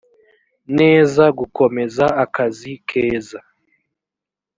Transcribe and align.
neza 0.77 1.23
gukomeza 1.39 2.05
akazi 2.23 2.71
keza 2.89 3.39